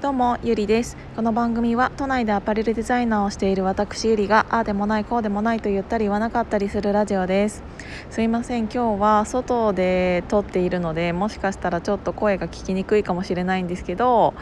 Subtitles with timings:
[0.00, 0.96] どうもゆりです。
[1.14, 7.62] この番組は都内でアパレルデザイナーをしている私ゆりがああでもないこうでもないと言ったり言わなかったりするラジオです。
[8.08, 8.62] すいません。
[8.62, 14.32] 今日は外で撮っているのでもしかしたらちょっと声が聞きにくいかもしれないんですけど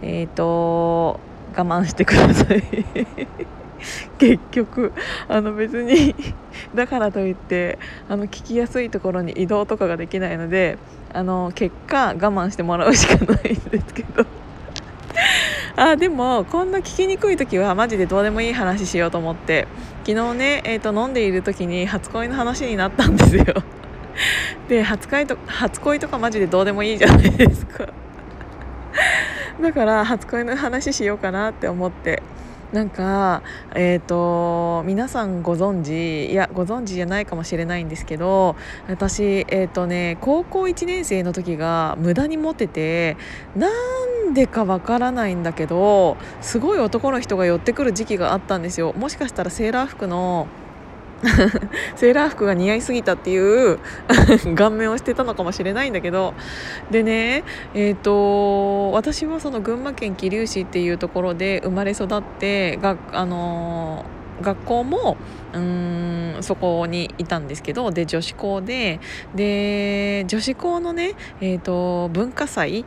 [0.00, 1.20] えっ、ー、と
[1.54, 2.62] 我慢してください。
[4.16, 4.94] 結局
[5.28, 6.14] あの別に
[6.74, 7.78] だからといって
[8.08, 10.78] あの聞きやすいところに移動とかができないので
[11.12, 14.24] あの結果我慢してもらうしかないんですけど。
[15.76, 19.66] あでもこんな聞きにくい時はマジでどうでもいい話しようと思って。
[20.06, 23.44] 昨日ね、えーと、飲んでいる時に初恋の話になったんですよ。
[24.68, 27.88] で初恋と初恋とかマジでどうでもいいじゃないですか。
[29.62, 32.22] だから初恋の話しようかなって思って。
[32.72, 33.42] なんか、
[33.76, 38.56] えーと、皆さんご存知いやご存知じゃないかもしれないんですけど
[38.88, 43.16] 私、えーとね、高校1年生の時が無駄にモテて
[43.54, 43.70] なん
[44.34, 48.92] でかわからないんだけどすごい男の人が寄ってくる時期があったんですよ。
[48.92, 50.48] もしかしたらセーラー服の
[51.96, 53.78] セーラー服が似合いすぎたっていう
[54.56, 56.34] 顔面をしてたのかもしれないんだけど
[56.90, 65.16] でねえーと、私はその群馬県桐生市っていうところで生まれ育ってがあのー、学校も
[65.54, 69.00] うんそこにいたんですけどで女子校で
[69.34, 72.84] で女子校のね、えーと文化祭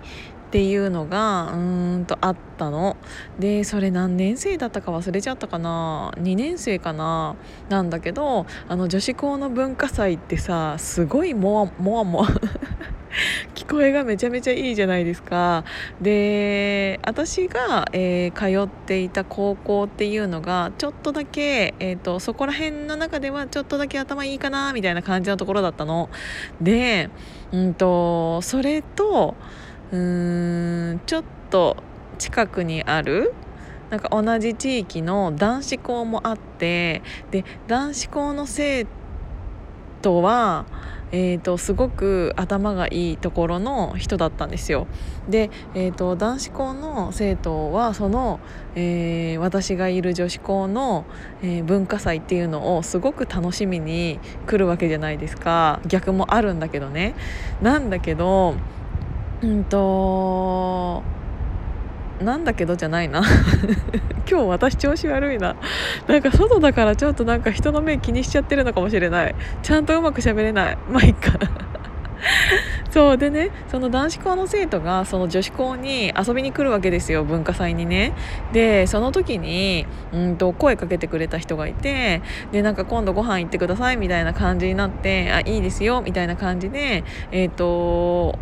[0.47, 2.95] っていうのがうんとあったの。
[3.37, 6.13] でそれ何年生だったか忘れちゃったかな。
[6.17, 7.35] 2年生かな。
[7.67, 12.27] なんだけどあの女子校の文化祭ってさすごいモワモワモワ
[13.55, 15.65] 聞こえがめちゃめちゃいいじゃないですか。
[16.01, 26.09] で私が、えー、通っていた高校っていうのがちょっとだけ、えーと、そこら辺の中ではちょっとだけ頭いいかなみたいな感じのところだったの。
[26.61, 27.09] で、
[27.51, 29.35] うんとそれと
[29.91, 31.77] うーんちょっと
[32.17, 33.33] 近くにある
[33.89, 38.85] なんか同じ地域の男子校もあってで男子校の生
[40.01, 40.65] 徒は、
[41.11, 44.87] えーと、すごく頭がいいところの人だったんですよ。
[45.29, 48.39] で、えーと、男子校の生徒はその、
[48.75, 51.05] えー、私がいる女子校の、
[51.41, 57.15] えー、文化祭っていうのをすごく楽しみに来るわけじゃないですか逆もあるんだけどね。
[57.61, 58.55] なんだけど
[59.41, 61.03] うんと
[62.21, 63.21] なんだけどじゃないな。
[64.29, 65.55] 今日私調子悪いな。
[66.07, 69.35] なんか外だからちょっとなんか人の目気にしちゃってるのかもしれない。
[69.61, 70.77] ちゃんとうまく喋れない。
[70.89, 71.33] まあいっか。
[72.89, 78.13] そうでねその男子校の生徒がその女子校に遊びに来るわけですよ文化祭にね。
[78.53, 82.21] でその時にうんと声かけてくれた人がいて
[82.51, 88.39] でなんか今度ご飯行ってくださいみたいな感じになってあいいですよみたいな感じでえっ、ー、と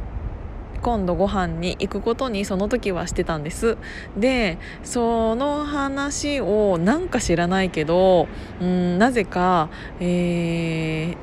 [0.86, 3.76] 今度ご飯に行くことにその時はしてたんです。
[4.16, 8.28] でその話をなんか知らないけど
[8.62, 9.70] うんなぜか、
[10.00, 11.18] えー、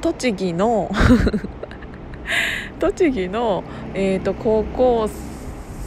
[0.00, 0.90] 栃木の
[2.80, 3.62] 栃木の、
[3.94, 5.08] えーと、高校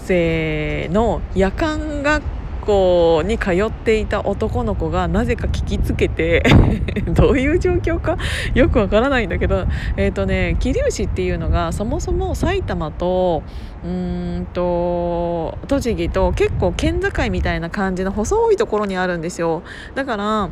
[0.05, 6.43] 生の夜間学校校に通っていた男の子がなぜか聞きつけて
[7.13, 8.17] どういう状況か
[8.53, 9.65] よくわからないんだけど
[9.97, 13.43] えっ、ー、とね桐生市っていうのがそもそも埼玉と
[13.83, 19.63] うんと栃木と結構県境みたいな感じの細いところにあるんですよ。
[19.95, 20.49] だから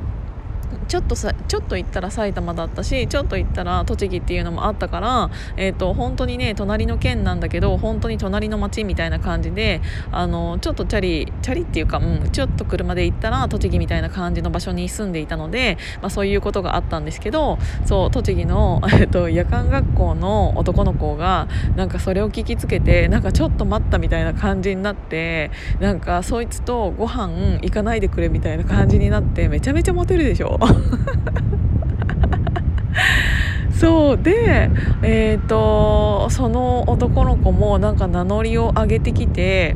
[0.88, 9.82] ちょっとさちょっと行ったら埼玉だったしちょっと行ったら栃木っていうのもあったから、えーと、本当にね隣の県なんだけど本当に隣の町みたいな感じで
[10.12, 30.58] あのちょっとチャリチャリっていうか、うん、ちょっと車で行ったら栃木みたいな感じの場所に住んでいたので、まあ、そういうことがあったんですけどそう栃木の、 えーと、夜間学校の男の子がなんかそれを聞きつけてなんかちょっと待ったみたいな感じになってなんかそいつとご飯行かないでくれみたいな感じになってめちゃめちゃモテるでしょ？
[33.72, 34.70] そうで
[35.04, 39.76] えっ、ー、とその男の子もなんか名乗りを上げてきて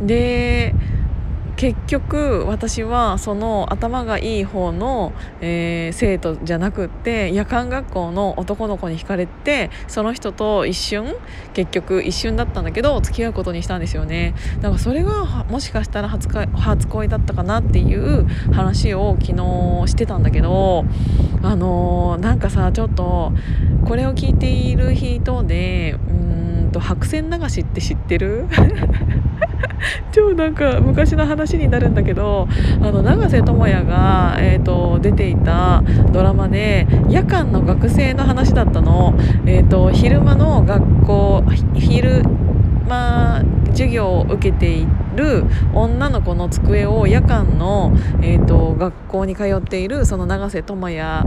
[0.00, 0.74] で
[1.64, 11.16] 結局私はその頭がいい方の、えー、生徒じゃなくって夜間学校の男の子に惹かれてその人と一瞬
[11.54, 14.34] 結局一瞬だったんだけど付き合うことにしたんですよね。
[14.56, 19.38] だからそれがもしかしたら初初恋だったかなっていう話を昨日
[19.86, 20.84] してたんだけど
[21.42, 23.32] あのー、なんかさちょっと
[23.86, 28.48] これを聞いている人でうんと白線流しって知ってる？
[30.12, 32.48] 超なんか昔の話になるんだけど
[32.80, 35.82] あの永瀬智也が、えーと、出ていた
[36.12, 39.14] ドラマで夜間の学生の話だったの、
[39.46, 41.44] えーと、昼間の学校
[41.74, 42.22] 昼
[42.88, 44.86] 間授業を受けてい
[45.16, 47.92] る女の子の机を夜間の、
[48.22, 51.24] えーと、学校に通っているその永瀬智也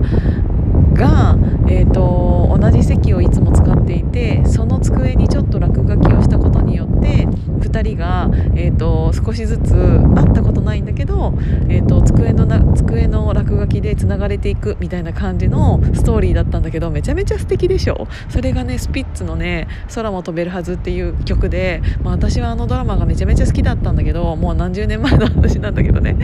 [0.93, 2.27] が、えーと
[2.59, 11.33] 同じ席をいつも使っていてその机にちょっと落書きをしたことによって2人が、えーと、少しずつ会ったことないんだけど、
[11.69, 18.07] えーと、机のな机の落書きでつながれていくみたいな感じのストーリーだったんだけどめちゃめちゃ素敵でしょ？
[18.29, 26.15] それがねスピッツのね「空も飛べるはず」っていう曲で、まあ、私はあのドラマがめちゃめちゃ好きだったんだけどもう何十年前の話なんだけどね。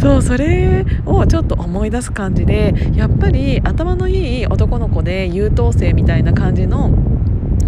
[0.00, 6.90] そうそれをちょっと思い出す感じでやっぱり頭のいい男の子で優等生みたいな感じの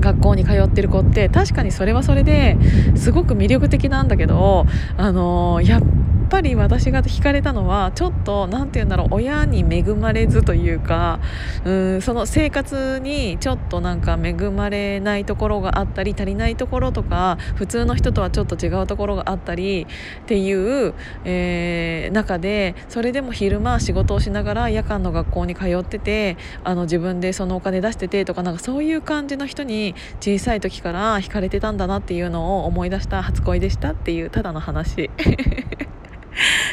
[0.00, 2.56] 学校に通ってる子って確かにそれはそれで
[2.96, 4.66] すごく魅力的なんだけど、
[4.96, 5.82] あのー、やっ
[6.30, 11.20] ぱり私が惹かれたのはちょっと何て言うんだろう親に恵まれずというか
[11.64, 19.86] うんその生活にちょっとなんか恵まれないところがあったり足りないところとか普通の人とはちょっと違うところがあったり
[20.22, 20.94] っていう、
[21.24, 35.10] えー、中でそれでも昼間仕事をしながら夜間の学校に通っててあの自分でそのお金出しててとかなんかそういう感じの人に小さい時から惹かれてたんだなっていうのを思い出した初恋でしたっていうただの話。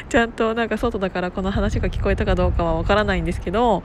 [0.09, 3.83] ちゃんとなんか外だからこの話が聞こえたかどうかはわからないんですけど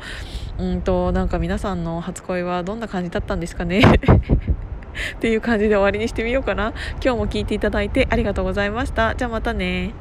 [0.58, 3.80] うんとなんか皆さんの初恋はどんな感じだったんですかね？
[5.16, 6.74] っていう感じで終わりにしてみようかな。
[7.02, 9.14] 今日も聞いていただいてありがとうございました。
[9.14, 9.94] じゃあまたね。